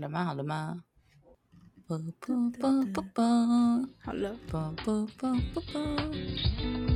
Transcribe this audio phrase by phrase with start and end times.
[0.00, 0.24] 好了吗？
[0.24, 0.82] 好了吗？
[1.86, 3.22] 啵啵啵啵啵，
[3.98, 4.34] 好了。
[4.50, 6.89] 啵啵啵啵啵。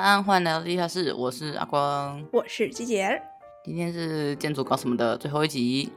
[0.00, 3.20] 安迎来到地下室，我是阿光，我是鸡姐。
[3.62, 5.92] 今天是建筑搞什么的最后一集，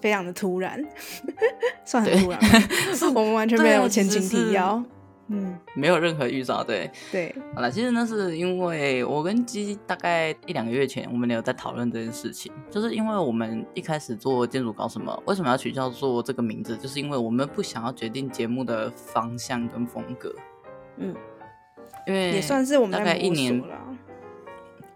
[0.00, 0.82] 非常的突然，
[1.84, 2.40] 算很突然，
[3.14, 4.82] 我们完全没有前情提要，
[5.28, 6.90] 嗯，没有任何预兆，对。
[7.12, 7.34] 对。
[7.54, 20.34] 好了，其实那是因为我跟鸡大概一两个月前，我们有在讨论这件事情，就是因为我们一开始做建筑搞什么，为什么要取叫做这个名字，就是因为我们不想要决定节目的方向跟风格，
[20.96, 21.14] 嗯。
[22.06, 23.62] 因为也算是我们大概一年，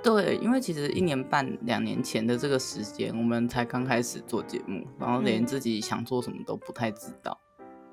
[0.02, 7.38] 对，因为其实一年半两年前的这个时间，我们才刚开始做节目，然后连自己想做什么都不太知道，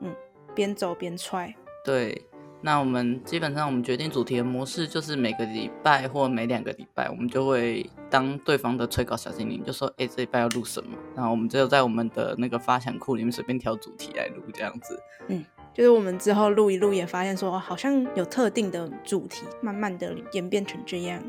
[0.01, 0.13] 嗯，
[0.53, 1.53] 边走边踹。
[1.83, 2.27] 对，
[2.61, 10.97] 那我们基本上我们决定主题的模式就是每个礼拜或每两个礼拜，我们就会当对方的催稿小精灵，就说，哎，这礼拜要录什么？
[11.15, 15.45] 然后我们就在我们的那个发想库里面随便挑主题来录，这样子，嗯。
[15.75, 21.21] 就是我们之后录一录，也发现说好像有特定的主题，慢慢的演变成这样。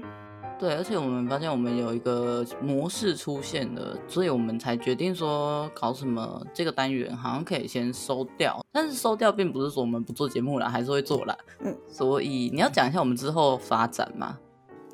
[0.57, 8.65] 对，而且我们发现我们有一个模式出现了，所以我们才决定说搞什么这个单元好像可以先收掉。
[8.71, 11.37] 但是收掉并不是说我们不做节目了，还是会做啦。
[11.59, 14.39] 嗯， 所以你要讲一下我们之后发展吗？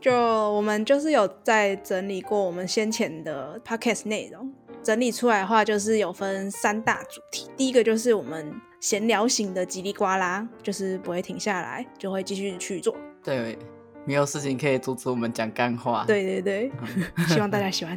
[0.01, 4.51] 就我们就是有在整理过我们先前的 podcast 内容，
[4.83, 8.51] 整理出来的话就是有分三大主题，第一个就是我们。
[8.83, 12.93] 闲聊型的叽里呱啦，就是不会停下来，就会继续去做。
[13.23, 13.57] 对，
[14.05, 16.05] 没有事情可以阻止我们讲干话。
[16.05, 16.73] 对对对，
[17.17, 17.97] 嗯、希望大家喜欢。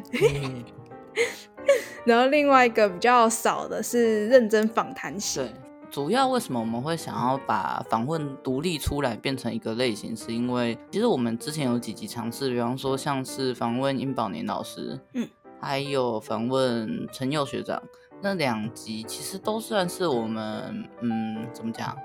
[2.05, 5.43] 然后另外一个比较少的是认真访谈型。
[5.43, 5.51] 对，
[5.89, 15.27] 主要为什么我们会想要把访问独立出来变成一个类型，是因为其实我们之前有几集尝试，比方说像是访问殷宝年老师，嗯，
[15.59, 17.81] 还有访问陈佑学长。
[18.25, 21.95] 那两集其实都算是我们，嗯，怎么讲，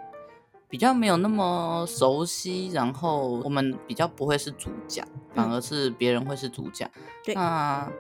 [0.68, 6.90] 比较没有那么熟悉，然后我们比较不会是主讲，反而是别人会是主讲。
[7.24, 7.90] 对，那。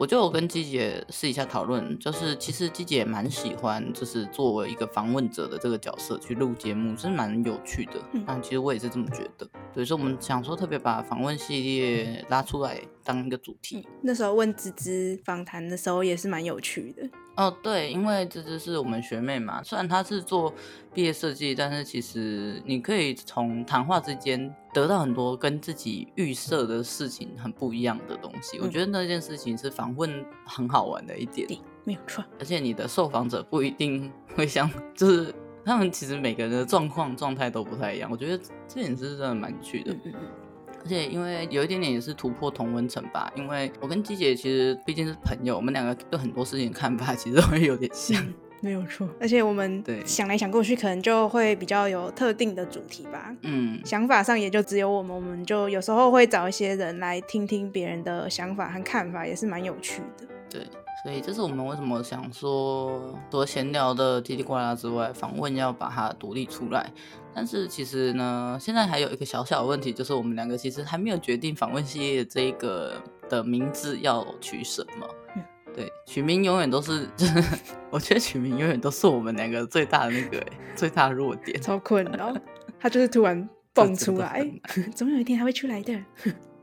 [0.00, 7.94] 我就有跟季姐试一下讨论，就是其实季姐也蛮喜欢，就是作为一个访问者的这个角色去录节目，是蛮有趣的。
[8.12, 9.44] 嗯，但其实我也是这么觉得。
[9.46, 13.88] 对，所以说我们想说特别把访问系列拉出来当一个主题。
[13.88, 17.02] 嗯，那时候问芝芝访谈的时候也是蛮有趣的。
[17.38, 20.52] 哦，对，因为这只是我们学妹嘛，虽然她是做
[20.92, 28.58] 毕业设计，但是其实你可以从谈话之间得到很多跟自己预设的事情很不一样的东西。
[28.58, 32.24] 嗯、我觉得那件事情是访问很好玩的一点，对，没有错。
[32.40, 35.32] 而且你的受访者不一定 会像，就是
[35.64, 38.10] 他们其实每个人的状况状态都不太一样。
[38.10, 39.92] 我觉得这点是真的蛮有趣的。
[39.92, 40.47] 嗯嗯嗯。
[40.82, 49.08] 而且因为有一点点也是突破同温层吧，因为我跟季姐其实毕竟是朋友，我们两个对很多事情的看法其实会有点像，嗯、没有错。
[49.20, 53.34] 而且我们想来想过去，可能就会比较有特定的主题吧。
[53.42, 60.26] 嗯，想法上也就只有我们，我们就有时候会找一些人来听听别人的想法和看法，也是蛮有趣的。
[60.50, 60.62] 对，
[61.04, 66.92] 所以这是我们为什么想说，除了闲聊的叽里呱啦之外，访问要把它独立出来。
[67.32, 75.06] 但是其实呢，现在还有一个小小的问题，就是我们两个其实还没有决定访问系列这一个的名字要取什么。
[75.36, 77.44] 嗯、对，取名永远都是， 就是
[77.90, 80.44] 我觉得取名永远都是我们两个最大的那个
[80.74, 82.34] 最大的弱点，超困扰。
[82.80, 84.44] 他就是突然 蹦出来，
[84.96, 85.96] 总有一天他会出来的。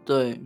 [0.03, 0.41] 对，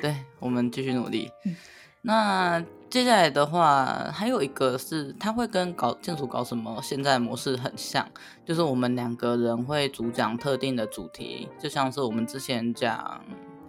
[0.00, 1.30] 对，我们继续努力。
[1.44, 1.54] 嗯、
[2.00, 2.64] 那。
[2.94, 8.08] 接下来的话，还有一个是，他会跟搞建筑搞什么现在模式很像，
[8.44, 13.20] 就是我们两个人会主讲特定的主题，就像是我们之前讲，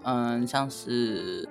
[0.04, 1.50] 嗯，像是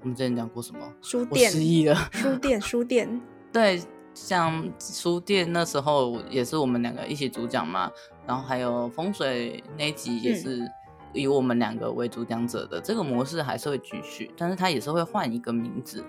[0.00, 3.20] 我们之前讲过什么书店，失忆了，书店，书店，
[3.52, 3.80] 对，
[4.12, 7.88] 像书店那时候也是我们两个一起主讲嘛，
[8.26, 10.68] 然后还有风水那集也是
[11.12, 16.04] 以我们两个为主讲者的，嗯、这个模式还是会继续，但是它也是会换一个名字。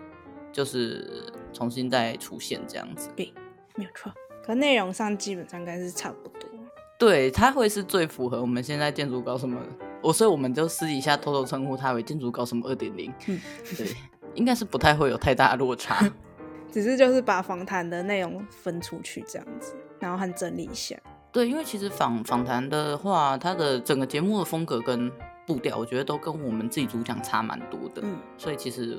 [0.51, 3.33] 就是重新再出现这样子，对，
[3.75, 4.11] 没有错。
[4.43, 6.49] 可内容上基本上应该是差不多。
[6.97, 9.59] 对，它会是最符合我们现在建筑搞什么。
[10.01, 13.13] 我所以我们就私底下偷偷称呼它为建筑搞什么二点零。
[13.27, 13.39] 嗯，
[13.77, 13.87] 对，
[14.33, 16.11] 应该是不太会有太大的落差。
[16.71, 20.95] 只是就是把访谈的内容分出去这样子，然后很整理一下。
[21.31, 25.11] 对，因为其实访访谈的话，它的整个节目的风格跟
[25.45, 28.01] 步调，我觉得都跟我们自己主讲差蛮多的。
[28.03, 28.97] 嗯，所以其实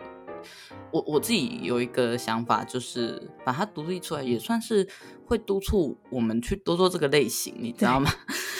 [0.91, 4.87] 我我自己有一个想法，就是把它独立出来，也算是
[5.25, 8.13] 会督促我们去多做这个类型，你知道吗？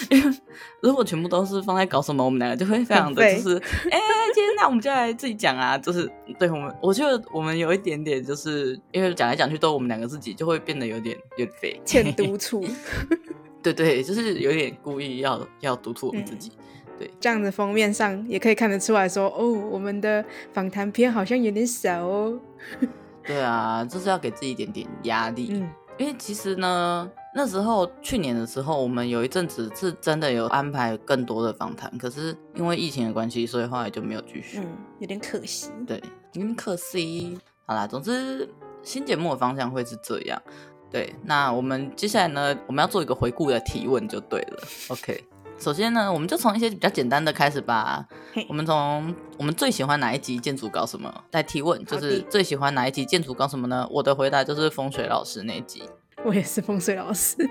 [0.09, 0.37] 因为
[0.81, 3.57] 如果全部都是放在搞什么，我们两个就会非常的就是，
[3.89, 11.45] 哎、欸，今天那我们就来自己讲啊，就是对我们，我觉得我们有一点点，就是因为讲来讲去都我们两个自己，就会变得有点有
[11.85, 12.65] 点督促。
[13.63, 16.51] 对对，就是有点故意要要督促我们自己。
[16.57, 22.39] 嗯、对，这样子封面上也可以看得出来说，哦，我们的访谈片好像有点少哦。
[23.25, 25.49] 对啊，就是要给自己一点点压力。
[25.51, 34.59] 嗯，因为其实呢，那时候去年的时候，我们有一阵子是真的有安排更多的访谈，可是因为疫情的关系，所以后来就没有继续。
[34.59, 34.67] 嗯，
[34.99, 35.71] 有点可惜。
[35.87, 35.97] 对，
[36.33, 37.39] 有点可惜。
[37.65, 38.47] 好啦，总之
[38.81, 40.41] 新节目的方向会是这样。
[40.91, 44.59] 对，那我们接下来呢，我们要做一个回顾的提问就对了。
[44.89, 45.23] OK，
[45.59, 48.05] 首先呢，我们就从一些比较简单的开始吧。
[48.49, 53.87] 我们从我们最喜欢哪一集建筑搞什么来提问，就是最喜欢哪一集建筑搞什么呢？
[53.89, 55.83] 我的回答就是风水老师那集。
[56.25, 57.37] 我也是风水老师。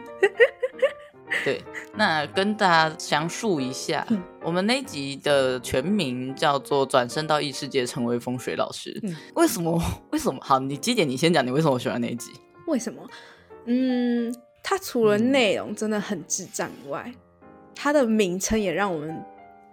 [1.44, 1.62] 对，
[1.94, 4.06] 那跟大家详述一下，
[4.42, 9.00] 我们那集的全名叫做“转身到异世界，成为风水老师”。
[9.02, 9.82] 嗯，为什么？
[10.10, 10.38] 为什么？
[10.42, 12.30] 好，你基点，你先讲，你为什么喜欢那一集？
[12.66, 13.02] 为什么？
[13.64, 17.10] 嗯，它除了内容真的很智障以外，
[17.82, 19.12] 它的名称也让我们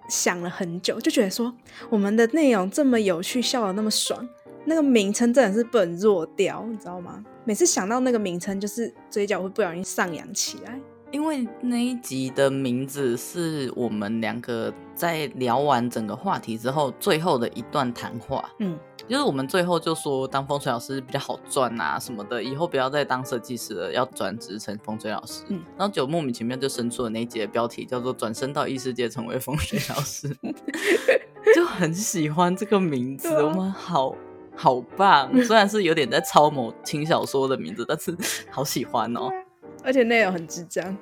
[0.10, 1.54] 想了很久，就觉得说
[1.92, 4.28] 我们的内容这么有趣，笑得那么爽，
[4.66, 7.24] 那个名称真的是不能弱掉，你知道吗？
[7.46, 10.80] 每次想到那个名称，就是嘴角会不小心上扬起来。
[11.12, 18.50] 因为那一集的名字是我们两个在聊完整个话题之后最后的一段谈话。
[18.58, 18.76] 嗯。
[19.10, 25.44] 就是我们最后就说当风水老师比较好赚啊什么的，以后不要再当设计师了，要转职成风水老师。
[25.48, 30.30] 嗯，然后就莫名其妙就生出了那一集的标题叫做“转身到异世界成为风水老师
[31.56, 34.16] ”，就很喜欢这个名字，我们好
[34.56, 35.32] 好棒。
[35.44, 38.16] 虽然是有点在抄某轻小说的名字，但是
[38.52, 39.28] 好喜欢哦。
[39.84, 40.96] 而且内容很智障。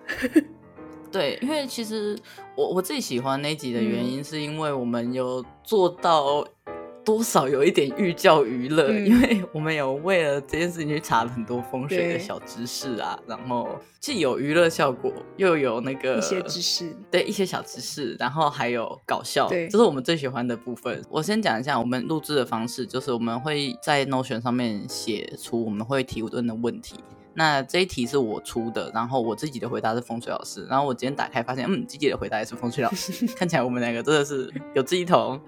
[1.12, 2.18] 对，因为其实
[2.56, 6.48] 我我自己喜欢那集的原因，是因为我们有做到。
[7.08, 13.70] 多少有一点寓教于乐，嗯，因为我们有为了这件事情去查了很多风水的小知识啊，然后
[14.02, 21.02] 既有娱乐效果，又有那个一些知识，对一些小知识，然后还有搞笑，对，这是我们最喜欢的部分。
[21.10, 26.96] 我先讲一下我们录制的方式，就是我们会在 Notion 上面写出我们会提问的问题。
[27.38, 35.40] 那这一题是我出的，然后我自己的回答是风水老师，然后我今天打开发现，嗯，自己的回答也是风水老师， 看起来我们两个真的是有志一同。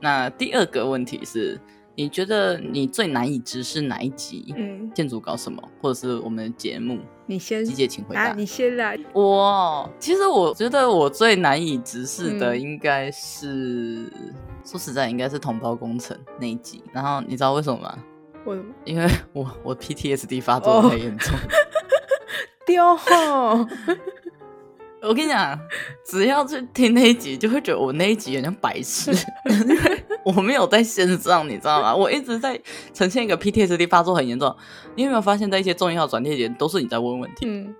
[0.00, 1.60] 那第二个问题是，
[1.94, 4.54] 你觉得你最难以直视哪一集？
[4.56, 6.98] 嗯，建筑搞什么，或者是我们的节目？
[7.26, 8.28] 你先，吉姐请回答。
[8.28, 8.98] 啊、你先来。
[9.12, 14.34] 我其实我觉得我最难以直视的应该是，嗯、
[14.64, 16.82] 说实在，应该是同胞工程那一集。
[16.94, 17.98] 然后你知道为什么吗？
[18.44, 18.74] 为什么？
[18.84, 21.34] 因为我我 PTSD 发作太严重，
[22.66, 23.66] 丢、oh.
[25.02, 25.58] 我跟你讲，
[26.04, 29.10] 只要去听那一集，就会觉得我那一集有点白痴，
[29.48, 31.94] 因为我没有在线上，你知道吗？
[31.96, 32.60] 我一直在
[32.92, 34.54] 呈现一个 PTSD 发作很严重。
[34.96, 37.46] 你有没有发现，在一些重要转捩点，都是你在问问题？
[37.48, 37.74] 嗯。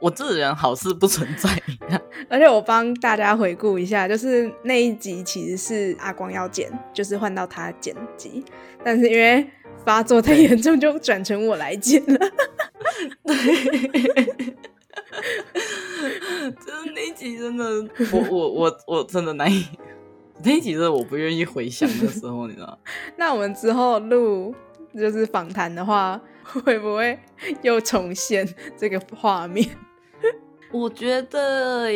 [0.00, 1.50] 我这人好事不存在，
[2.30, 8.44] 而且我帮大家回顾一下，就是那一集其实是阿光要剪，就是换到他剪辑，
[8.84, 9.44] 但是因为
[9.84, 12.18] 发作太严重，就转成我来剪了。
[13.26, 13.34] 对，
[16.52, 17.64] 就是那一集真的，
[18.12, 19.66] 我我我我真的难以，
[20.44, 22.78] 那一集真的我不愿意回想的时候，你知道？
[23.18, 24.54] 那我们之后录
[24.96, 27.18] 就是访谈的话，会不会
[27.62, 29.68] 又重现这个画面？
[30.72, 31.88] 我觉得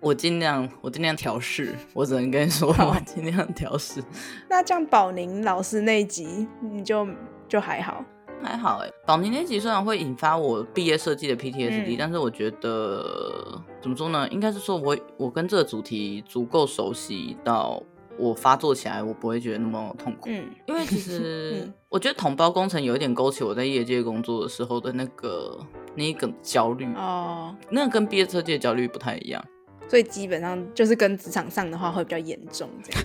[0.00, 1.74] 我尽量，我尽量调试。
[1.92, 4.02] 我只能跟你说，我尽量调试。
[4.48, 7.06] 那这样宝宁老师那一集，你就
[7.48, 8.04] 就还好，
[8.42, 8.90] 还好哎。
[9.06, 14.28] 宝宁那集虽然会引发我毕业设计的 PTSD，、嗯、但是我觉得怎么说呢？
[14.30, 17.82] 应该是说我我跟这个主题足够熟悉到。
[18.18, 25.58] 我发作起来，我不会觉得那么痛苦，嗯，因为其实我觉得统包工程有一点勾起我在业界工作的时候的那个
[25.94, 29.44] 那一个焦虑哦，那个跟毕业设计的焦虑不太一样，
[29.88, 33.02] 所以基本上就是跟职场上的话会比较严重这样。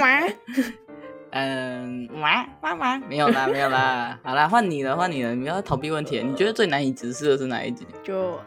[0.00, 0.28] 哇，
[1.30, 7.86] 嗯，哇哇哇，没有啦，没有啦，好啦，换你了，换你了，你要逃避问题，你觉得最难以直视的是哪一集？
[8.02, 8.38] 就。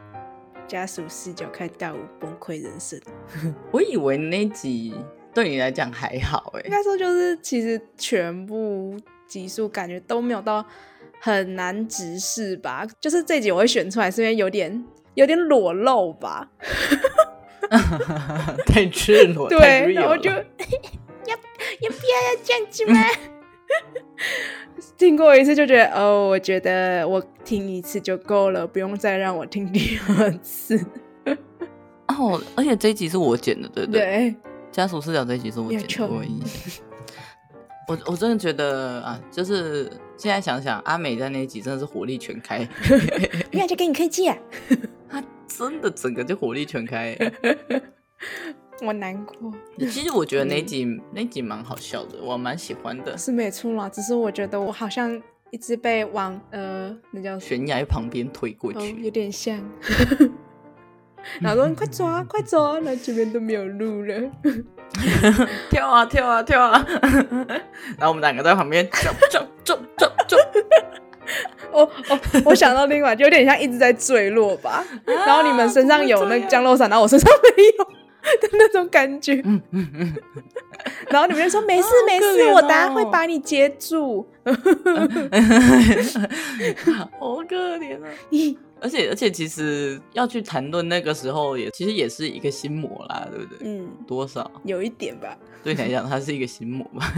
[0.71, 2.97] 家属视角看大五崩溃人生，
[3.73, 4.95] 我以为那集
[5.33, 8.95] 对你来讲还好哎，应该说就是其实全部
[9.27, 10.65] 集数感觉都没有到
[11.19, 14.81] 很难直视吧，就是这集我会选出来是因为有点
[15.15, 16.49] 有点裸露吧，
[18.65, 22.97] 太赤裸，对，然后就 要要不要要这样子吗？
[24.97, 30.79] 听过一次就觉得哦，我觉得我听一次就够了，不用再让我听第二次。
[32.07, 34.01] 哦，而且这一集是我剪的，对不对？
[34.01, 34.35] 对，
[34.71, 36.83] 家属视角这一集是我剪的，我印象。
[37.87, 42.67] 我 我真的觉得啊，就是现在想想，阿美在那一集真的是火力全开，
[43.51, 44.37] 没有就给你科技啊，
[45.09, 47.17] 他真的整个就火力全开，
[48.81, 49.51] 我难过。
[49.79, 53.17] 其实我觉得那集、嗯、那集蛮好笑的，我蛮喜欢的。
[53.17, 55.21] 是没错啦，只是我觉得我好像
[55.51, 59.61] 一直被往呃那叫悬崖旁边推过去，哦、有点像。
[61.39, 62.79] 然后说：“快走啊，快走啊！
[62.81, 64.15] 那这边都没有路了。
[65.69, 66.83] ”跳啊跳啊跳啊！
[67.95, 70.37] 然后我们两个在旁边走走走走走。
[71.71, 74.83] 哦哦，我想到另外，就有点像一直在坠落吧。
[75.05, 77.87] 然后你们身上有那个降落伞，然后我身上没有
[78.41, 79.35] 的那种感觉。
[81.09, 84.25] 然后你们就说：“没事没事，哦、我等下会把你接住。”
[87.19, 88.09] 好可怜啊！
[88.81, 93.59] 而且而且，其实要去谈论那个时候也，也其实也是一个心魔啦，对不对？
[93.61, 95.37] 嗯，多少有一点吧。
[95.63, 97.13] 对你来讲，它是一个心魔 吧。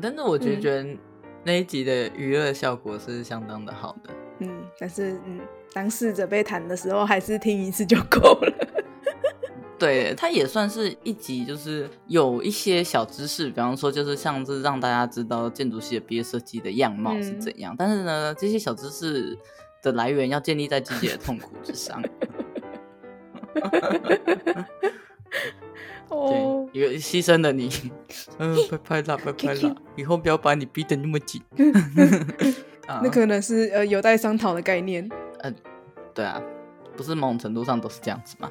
[0.00, 0.86] 但是我就觉得
[1.42, 4.10] 那一集的娱乐效果是相当的好的。
[4.38, 5.40] 嗯，但是嗯，
[5.76, 8.50] 当事者被谈的时候，还是听一次就够了。
[9.78, 17.74] 对，它也算是一集，就是有一些小知识，比方说，就是像是让大家知道建筑系的毕业设计的样貌是怎样。
[17.74, 19.36] 嗯、但是呢，这些小知识
[19.82, 22.02] 的来源要建立在自己的痛苦之上。
[26.08, 27.70] 哦，一个牺牲了你，
[28.40, 31.42] 嗯、呃，拍拍啦，拜拜啦，以后不要把你逼得那么紧。
[32.88, 35.06] 那可能是呃有待商讨的概念。
[35.40, 35.54] 嗯、呃，
[36.14, 36.42] 对啊，
[36.96, 38.50] 不是某种程度上都是这样子吗？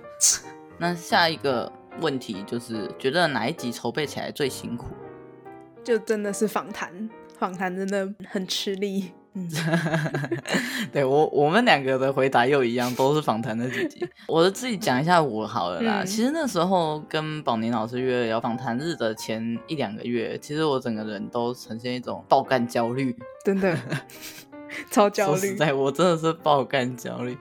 [0.77, 4.87] 那下一个问题就是，觉得哪一集筹备起来最辛苦？
[5.83, 9.11] 就真的是访谈，访谈真的很吃力。
[9.37, 9.49] 嗯，
[10.93, 14.07] 对我我们两个的回答又一样，都是访谈的几集。
[14.27, 16.03] 我自己讲一下我好了啦。
[16.03, 23.13] 嗯、其实那时候跟宝宁老师约要访谈日的前一两个月，其实我整个人都呈现一种爆干焦虑，
[23.43, 23.77] 真的
[24.91, 25.39] 超焦虑。
[25.39, 27.37] 说实在，我真的是爆干焦虑。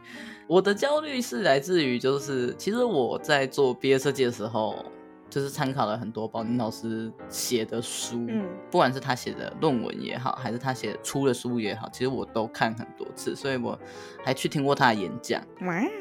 [0.47, 4.85] 我的焦虑是来自于，就是其实我在做毕业设计的时候，
[5.31, 13.78] 就是参考了很多宝宁老师写的书，嗯，不管是他写的论文也好，还是他写出的书也好，其实我都看很多次，所以我
[14.23, 15.43] 还去听过他的演讲。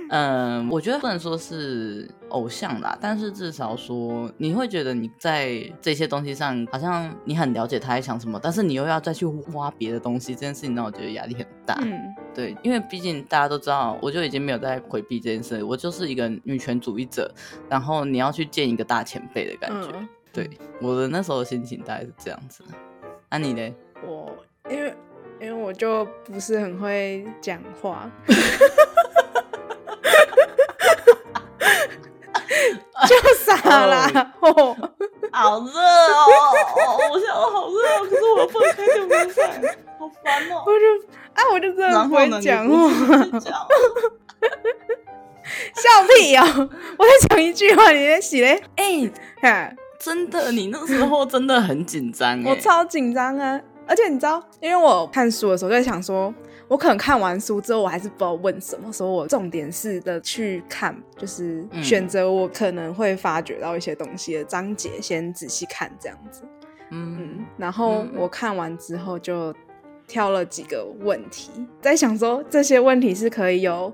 [0.09, 11.77] 嗯，我觉得不能说是偶像啦，但是至少说你会觉得你在这些东西上，好像你很了解他在想什么，但是你又要再去挖别的东西，这件事情让我觉得压力很大。
[11.81, 11.99] 嗯，
[12.33, 17.33] 对，因为毕竟大家都知道，我就已经没有在回避这件事，我就是一个女权主义者，
[17.69, 19.89] 然后你要去见一个大前辈的感觉。
[19.93, 20.49] 嗯、对，
[20.81, 22.63] 我的那时候的心情大概是这样子。
[23.29, 23.75] 那、啊、你呢？
[24.05, 24.35] 我
[24.69, 24.93] 因为
[25.39, 28.09] 因为我就不是很会讲话。
[33.07, 34.33] 就傻啦！
[34.39, 34.75] 哦，
[35.31, 36.27] 好热哦！
[37.11, 39.61] 我现在好热哦，可是我又不能开电风扇，
[39.99, 40.63] 好烦哦！
[40.65, 40.85] 我就
[41.33, 42.75] 啊，我就真的不会讲话，
[45.75, 46.69] 笑屁哦！
[46.97, 48.61] 我在讲一句话，你在洗嘞？
[48.75, 53.59] 哎，哈，真的，你那时候真的很紧张，我超紧张啊！
[53.85, 56.33] 而且你知道，因为我看书的时候就在想说。
[56.67, 66.41] 我可能看完书之后，我还是不知道问什么，所以我重点式的去看，就是选择我可能会发掘到一些东西的章节，先仔细看这样子。
[66.89, 69.53] 嗯嗯，然后我看完之后就
[70.07, 71.51] 挑了几个问题，
[71.81, 73.91] 在想说这些问题是可以有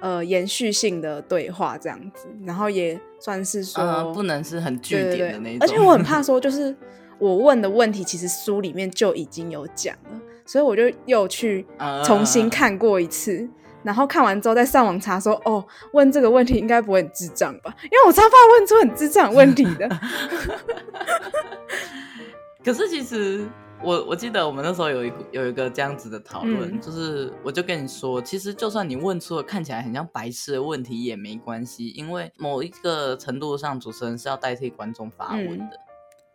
[0.00, 5.58] 呃延续性的对话这样子，然后也算是说、呃、不能是很句点的那种。
[5.60, 6.74] 而且我很怕说，就是
[7.18, 10.20] 我问的问题，其实书里面就已经有讲了。
[10.52, 11.66] 所以我就又去
[12.04, 13.48] 重新看过一次，uh,
[13.82, 17.74] 然后看完之后再上网查说，哦，问这个问题应该不会很智障吧？
[17.84, 19.88] 因为我超怕问出很智障问题的。
[22.62, 23.48] 可是其实
[23.82, 35.80] 我我记得我们那时候有一个有一个这样子的讨论，嗯、就是我就跟你说，其实就算你问出了看起来很像白痴的问题也没关系，因为某一个程度上主持人是要代替观众发问的，嗯、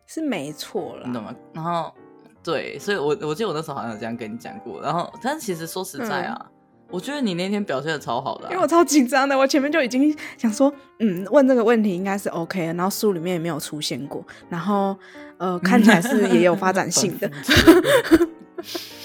[0.07, 1.35] 是没错了，你懂吗？
[1.53, 1.93] 然后。
[2.47, 6.51] 对，所以我，我我记得我那时候好像有这样跟你讲过，然后，但其实说实在啊，嗯、
[6.89, 14.95] 我觉得你那天表现的超好的、啊，因为我超紧张的，我前面就已经想说，嗯，问这个问题应该是 OK 的，然后书里面也没有出现过，然后，
[15.37, 17.29] 呃，看起来是也有发展性的，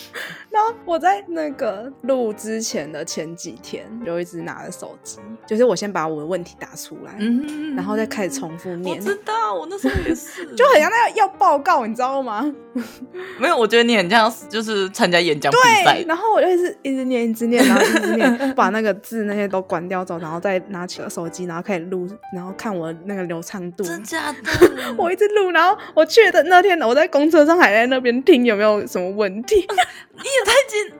[0.53, 8.99] 然后我在那个录之前的前几天，就一直拿着手机，就是我先把我的问题打出来，嗯，然后再开始重复念。
[8.99, 12.55] 我知道，我那时候也是， 就很像那个要报告，你知道吗？
[13.41, 16.05] 没有，我觉得你很像就是参加演讲比赛。
[16.07, 23.85] 然后我就一直一直念，一直念，然后一直念， 把那个字那些都关掉之后，然后再拿起了手机，然后开始录，然后看我那个流畅度。
[23.85, 24.51] 真假的？
[24.99, 29.67] 我一直录，然后我去的那天，我在公车上还在那边听有没有什么问题。
[30.15, 30.95] 你也太紧，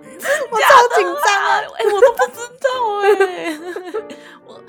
[0.51, 1.61] 我超紧张啊！
[1.77, 2.67] 哎、欸，我都不知道
[3.03, 3.09] 哎、
[3.47, 3.59] 欸，
[4.47, 4.61] 我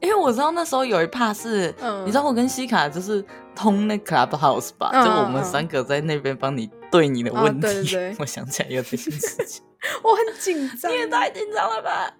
[0.00, 7.96] 因为我知道那时候有一 part 是，嗯、你知道我跟西卡就是通那 Clubhouse 吧，嗯、就我们三个在那边帮你对你的问题。
[8.18, 9.62] 我想起来有这件事情，
[10.02, 10.92] 我很紧张。
[10.92, 12.12] 你也太紧张了吧？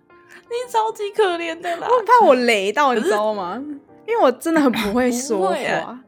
[0.49, 1.87] 你超级可怜的啦！
[1.91, 3.63] 我很怕我雷到，你知道吗？
[4.07, 5.55] 因为我真的很不会说话。
[5.55, 5.99] 啊、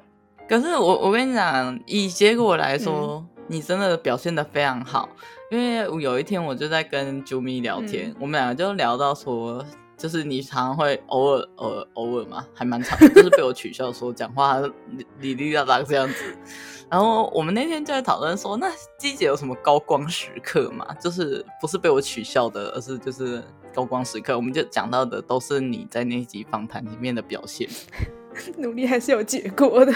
[0.49, 5.09] 可是我我跟你讲，以结果来说，嗯、你真的表现得非常好。
[5.51, 9.65] 因为有一天我就在跟啾咪聊天，嗯、我们两个就聊到说，
[9.97, 14.61] 就是你常常会偶尔偶尔偶尔嘛，还蛮常，就是被我取笑说讲话
[15.21, 16.37] 哩哩啦啦这样子。
[16.91, 20.93] 然后我们那天就在讨论说，那季姐有什么高光时刻嘛？
[20.95, 23.43] 就是不是被我取笑的，而是就是
[23.75, 24.37] 高光时刻。
[24.37, 27.69] 我们就讲到的都是你在那集访谈里面的表现。
[28.59, 29.93] 努力还是有结果的，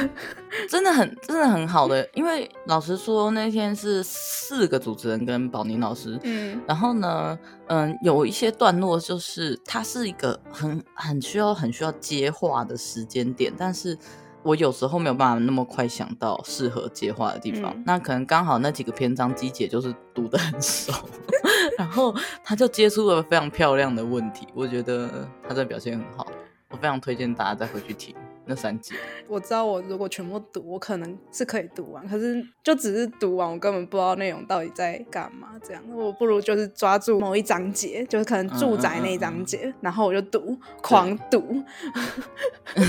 [0.69, 2.09] 真的很真的很好的。
[2.15, 13.97] 因为老实说，那天是四个主持人跟宝宁老师，嗯，然后呢，嗯，有一些段落就是它是一个很很需要很需要接话的时间点，但是
[14.43, 17.73] 我有时候没有办法那么快想到适合接话的地方。
[17.77, 20.93] 嗯、那可能刚好那几个篇章机姐就是读的很熟，
[21.77, 26.27] 然后他就接出了非常漂亮的问题，我觉得他在表现很好，
[26.71, 28.15] 我非常推荐大家再回去听。
[28.51, 28.95] 那三集，
[29.29, 32.07] 我知道，我如果全部读，我可能是可以读完。
[32.09, 35.51] 可是就只是读完，我根本不知道内容到底在干嘛。
[35.63, 41.41] 这样，我不如就是抓住某一章节，就是可能住宅那一章节，嗯嗯嗯，然后我就读，狂读，
[42.75, 42.85] 对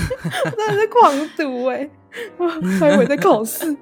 [0.56, 1.90] 真的是狂读哎、欸！
[2.36, 3.74] 我还以为在考试。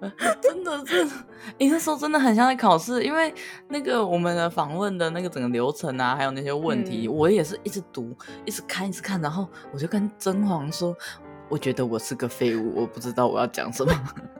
[0.40, 1.06] 真的是，
[1.58, 3.32] 你那时候真的很像在考试，因为
[3.68, 10.96] 那个我们的访问的那个整个流程啊，还有那些问题，嗯、我也是一直读，一直看，一直看，然后我就跟甄黄说，
[11.48, 13.92] 我觉得我是个废物，我不知道我要讲什么，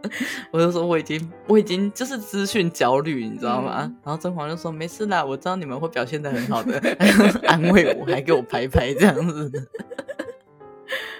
[0.50, 3.82] 我就说我已经我已经就是资讯焦虑，你知道吗？
[3.84, 6.80] 嗯、然后甄黄就说没事啦，我知道你们会表现的很好的，
[7.46, 9.50] 安慰我，还给我拍拍这样子。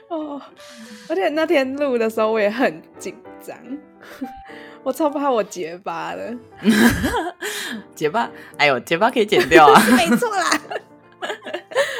[0.08, 0.40] 哦，
[1.08, 3.56] 而且那天录的时候我也很紧张。
[4.82, 6.34] 我超怕我结巴的，
[7.94, 10.50] 结巴，哎呦，结巴可以剪掉啊， 没错啦。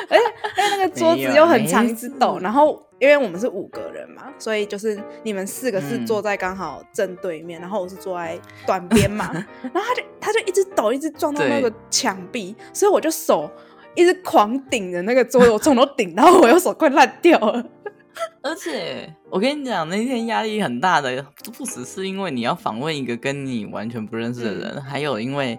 [0.09, 0.25] 而且
[0.57, 2.39] 那个桌子又很长，一直抖。
[2.41, 9.31] 然后因为我们是五个人嘛，所以就是你们四个是坐在刚好正对面，嗯、然后我是坐在短边嘛。
[9.63, 13.49] 然后他就他就一直抖，一直撞到那个墙壁，所以我就手
[13.95, 17.65] 一直狂顶着那个桌子，我从头顶，然后我右手快烂掉了。
[18.43, 21.25] 而且我跟你讲，那天压力很大的，
[21.57, 25.59] 不只是因为你要访问一个跟你完全不认识的人，嗯、还有因为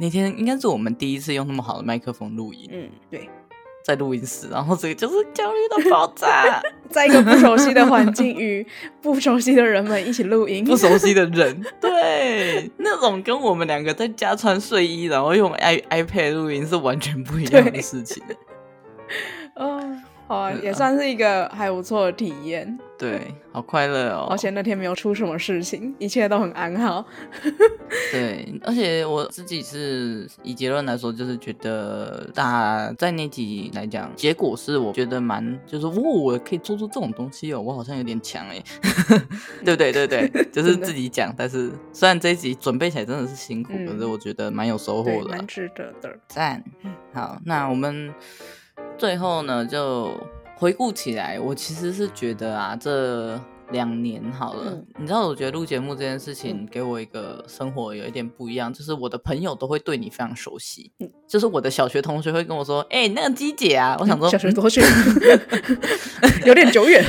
[0.00, 2.68] 那天应该是我们第一次用那么好的麦克风录音。
[2.72, 3.28] 嗯，对，
[3.84, 8.66] 在录音室，然后这个就是焦虑的爆炸， 在一个不熟悉的环境与
[9.00, 18.22] 不熟悉的人们一起录音， 不熟悉的人，对，那种跟我们两个在家穿睡衣，然后用 i iPad 录音是完全不一样的事情。
[19.54, 20.02] 嗯。
[20.32, 22.78] 哦，也算是一个还不错的体验。
[22.98, 24.28] 对，好快乐哦！
[24.30, 27.04] 而且那天没有出什么事情，一切都很安好。
[28.12, 38.62] 对，而且我自己是以结论来说，就是觉得大家在那集来讲，结果是我觉得蛮，就是哦，我可以做出这种东西哦，我好像有点强哎，
[39.64, 39.92] 对 不对？
[39.92, 41.34] 对对， 就是自己讲。
[41.36, 46.16] 但是虽然这一集准备起来真的是辛苦，可是我觉得蛮有收获的，蛮值得的。
[46.28, 46.62] 赞。
[47.12, 48.14] 好，那我们。
[49.02, 50.16] 最后呢，就
[50.54, 53.36] 回顾起来，我其实是觉得啊，这
[53.72, 64.80] 两年好了，嗯、你知道，我觉得录节目这件事情给我一个生活有一点不一样，就是我的朋友都会对你非常熟悉，嗯、就是我的小学同学会跟我说：“哎、欸，那个鸡姐啊。”我想说，小学同学
[66.46, 67.04] 有点久远。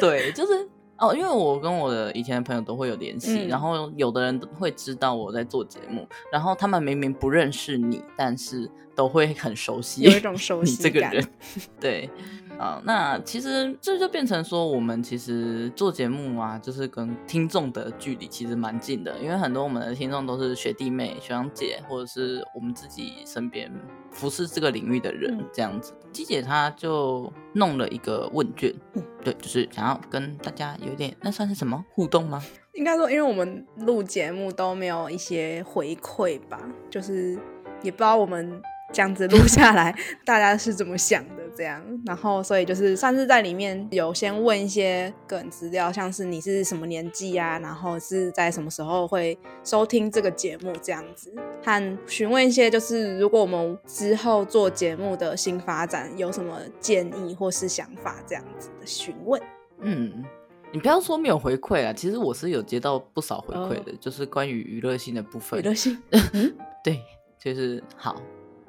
[0.00, 8.70] 对，就是哦，因为我跟我的以前的朋友都会有联系，嗯、然后有的人会知道我在做节目，然后他们明明不认识你，但是。
[8.98, 11.28] 都会很熟悉，有一种熟悉感这个人，
[11.78, 12.10] 对，
[12.58, 23.72] 啊，那其实这就变成说，我们其实做节目啊，就是跟听众的距离其实蛮近的，因为很多我们的听众都是学弟妹、学长姐，或者是我们自己身边
[24.10, 25.92] 服侍这个领域的人，这样子。
[26.12, 32.42] 鸡、嗯、姐她就弄了一个问卷，嗯、对，就是想要跟大家有点，那算是什么互动吗？
[32.74, 37.38] 应该说，因为我们录节目都没有一些回馈吧，就是
[37.82, 38.60] 也不知道我们
[38.92, 39.94] 这样子录下来，
[40.24, 41.82] 大家是怎么想的这样。
[42.06, 59.42] 然后，所以就是算是在里面有先问一些个人资料，像是你是什么年纪啊，然后是在什么时候会收听这个节目这样子，和询问一些就是如果我们之后做节目的新发展有什么建议或是想法这样子的询问。
[59.80, 60.24] 嗯。
[60.70, 64.00] 你不要说没有回馈啊，其实我是有接到不少回馈的，oh.
[64.02, 65.58] 就是关于娱乐性的部分。
[65.60, 65.96] 娱乐性，
[66.84, 67.00] 对，
[67.42, 68.20] 就是好，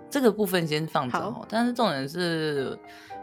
[0.10, 1.46] 这个部分先放着哦。
[1.50, 2.78] 但是重点是。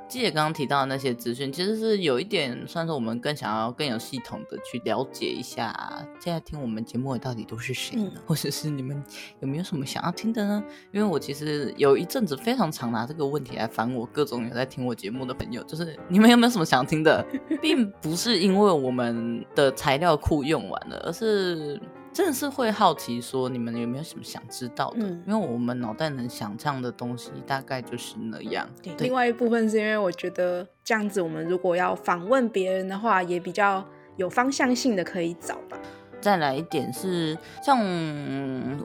[0.08, 5.74] 记得刚刚提到的那些资讯，其实是有一点算是我们更想要更有系统的去了解一下，
[6.20, 8.12] 现在听我们节目的到底都是谁呢？
[8.14, 9.02] 嗯、或者是你们
[9.40, 10.62] 有没有什么想要听的呢？
[10.92, 17.26] 因为我其实有一阵子非常常拿这个问题来烦我各种有在听我节目的朋友，就是你们有没有什么想听的，
[17.60, 21.80] 并不是因为我们的材料库用完了，而是。
[22.16, 25.00] 真的是会好奇说，你们有没有什么想知道的？
[25.00, 28.66] 嗯、因为我们脑袋能想象的东西大概就是那样。
[28.82, 35.78] 对，另外一部分是因为我觉得这样子，我们如果要访问别人的话，也比较有方向性的可以找吧。
[36.18, 37.78] 再来一点是，像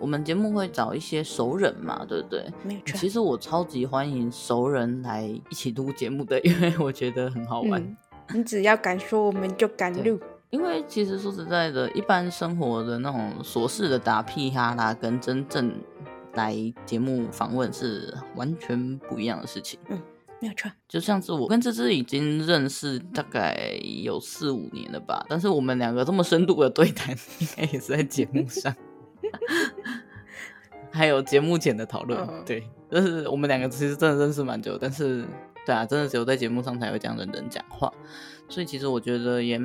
[0.02, 2.46] 我们节目会找一些熟人嘛，对不对？
[2.64, 2.98] 没错。
[2.98, 7.82] 其实我超级欢迎熟人来一起录节目的，因为我觉得很好玩。
[7.82, 7.98] 嗯、
[8.34, 10.20] 你只要敢说，我们就敢录。
[10.52, 15.74] 因为其实说实在的，一般生活的那种琐事的打屁哈啦，跟真正
[16.34, 16.54] 来
[16.86, 19.80] 节目访问是完全不一样的事情。
[19.88, 19.98] 嗯，
[20.42, 20.70] 没有错。
[20.90, 28.76] 就像是我跟芝芝已经认识大概有四五年了吧，但是我们两个这么深度的对谈，应该也是在节目上，
[30.92, 32.20] 还有节目前的讨论。
[32.30, 35.26] 嗯、对，就是我们两个其实真的认识蛮久，但是
[35.66, 37.90] 对啊，真的只有在节目上才会这样认真讲话。
[38.50, 39.58] 所以其实我觉得也。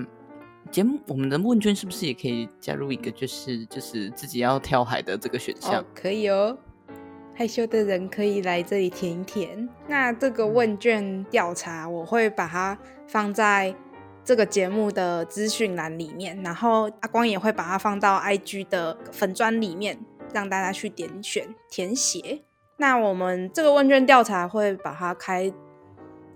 [0.76, 5.82] 节目，我们的问卷是不是也可以加入一个，就是就是自己要跳海的这个选项？
[5.94, 6.54] 可以哦，
[7.34, 9.66] 害羞的人可以来这里填一填。
[9.88, 13.74] 那这个问卷调查，我会把它放在
[14.22, 19.98] 这个节目的资讯栏里面，然后阿光也会把它放到 IG 的粉砖里面，
[20.34, 22.42] 让大家去点选填写。
[22.76, 25.50] 那我们这个问卷调查会把它开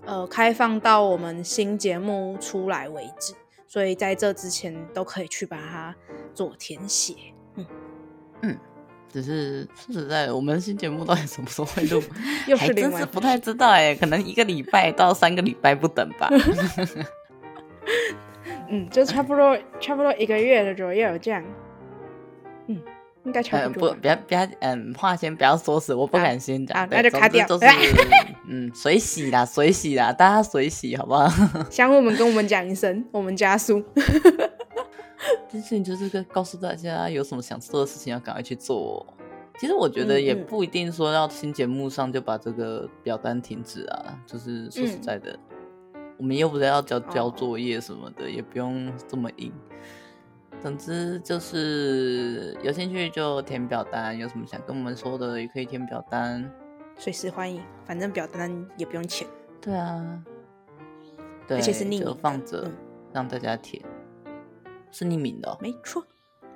[0.07, 3.35] 呃开放到我们新节目出来为止。
[3.71, 5.95] 所以在这之前都可以去把它
[6.33, 7.15] 做填写，
[7.55, 7.65] 嗯
[8.41, 8.57] 嗯，
[9.09, 12.03] 只是说实在的，我们新节目到底什么时候会录，
[12.49, 16.29] 又是还真是不太知道哎，可能一个礼拜到三个礼拜不等吧。
[18.67, 21.41] 嗯，就差不多差不多一个月的左右这样，
[22.67, 22.77] 嗯。
[23.23, 23.93] 应该差不多。
[23.93, 26.77] 不，不要，不要，嗯，话先不要说死，我不敢先讲。
[26.77, 27.45] 啊，那就卡掉。
[27.47, 27.65] 就 是，
[28.47, 31.27] 嗯，水洗啦，水洗啦，大家水洗好不好？
[31.69, 33.83] 想我们跟我们讲一声，我们加速。
[35.49, 39.05] 这事情就是个告诉大家，有什么想做的事情要赶快去做。
[39.59, 45.37] 其实我觉得也不一定说要新节目上就把这个表单停止啊，就是说实在的，
[45.93, 49.51] 嗯、我们又不是要交交作业什么的，哦、也不用这么硬。
[50.61, 56.47] 总之就是有兴趣就填表单，有什么想跟我们说的也可以填表单，
[56.97, 57.59] 随时欢迎。
[57.83, 59.27] 反正表单也不用钱。
[59.59, 60.23] 对啊，
[61.47, 62.69] 对，而且是匿名的，放着
[63.11, 63.83] 让大家填，
[64.25, 64.31] 嗯、
[64.91, 66.05] 是匿名的、哦，没错。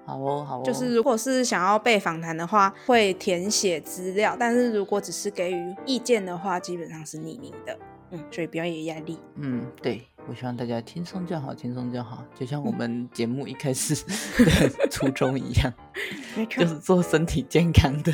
[0.06, 0.64] 好哦，好哦。
[0.64, 7.76] 就是如果是想要被访谈的话，会填写资料；但是如果只是给予意见的话，基本上是匿名的。
[8.12, 9.18] 嗯，所以不要有压力。
[9.38, 10.08] 嗯，对。
[10.28, 13.94] 我希望大家轻松就好，轻松就好，就像我们节目一开始
[14.78, 15.72] 的初衷一样，
[16.50, 18.12] 就是做身体健康的，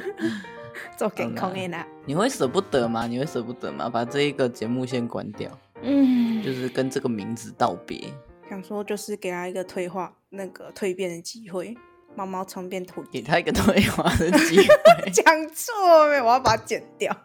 [0.96, 1.86] 做健康的啦。
[2.04, 3.06] 你会舍不得吗？
[3.06, 3.88] 你会舍不得吗？
[3.88, 5.50] 把这一个节目先关掉，
[5.82, 8.12] 嗯，就是跟这个名字道别。
[8.48, 11.74] 想说就是给他一个退化、那个蜕变的机会，
[12.14, 15.10] 毛毛虫变土，给他一个退化的机会。
[15.10, 15.72] 讲错
[16.10, 16.20] 没？
[16.20, 17.16] 我要把它剪掉。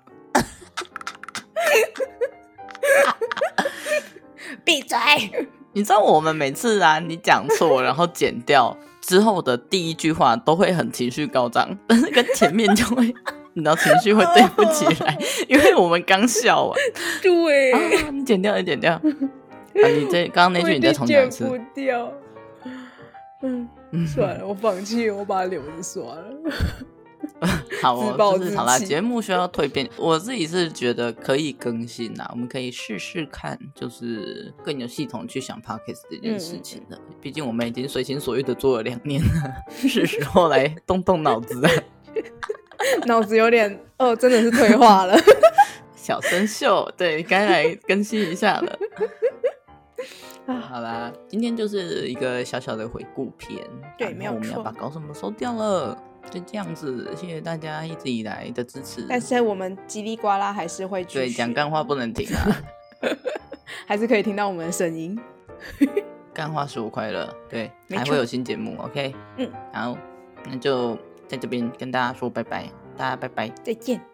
[4.64, 4.98] 闭嘴！
[5.74, 13.06] 你知道我们每次啊，你讲错，然后剪掉之后的第一句话都会很情绪高涨，但是跟前面就会，
[13.54, 16.78] 你知道情绪会对不起来， 因为我们刚笑完。
[17.22, 17.80] 对、啊，
[18.12, 18.94] 你剪掉，你剪掉。
[18.94, 19.02] 啊，
[19.74, 21.46] 你这刚刚那句你再重讲一次。
[21.46, 22.12] 剪不掉。
[23.44, 26.26] 嗯，算了，我放弃，我把脸刷了。
[27.82, 28.78] 好哦，就是好啦。
[28.78, 32.30] 节目需要蜕变，我自己是觉得可以更新啦。
[32.32, 37.00] 我们可以试试看，就是更有系统去想 Podcast 这件事情的。
[37.20, 41.70] 毕、嗯、竟我们已经随心所欲的做了两年了，是时候来动动脑子了。
[43.06, 45.18] 脑子有点哦，真的是退化了。
[45.96, 48.80] 小生锈，对，该来更新一下了。
[50.68, 53.64] 好啦，今天就是一个小小的回顾片。
[53.98, 54.38] 对，没有错。
[54.38, 55.96] 我们要把搞什么收掉了，
[56.30, 57.10] 就这样子。
[57.16, 59.06] 谢谢大家一直以来的支持。
[59.08, 62.62] 但是我们叽里呱啦还是会对讲干话不能停啊，
[63.88, 65.20] 还是可以听到我们的声音。
[66.34, 68.76] 干话使我快乐，对，还会有新节目。
[68.80, 69.98] OK，嗯，好，
[70.46, 74.11] 那就在这边跟大家说拜拜，大家拜拜，再见。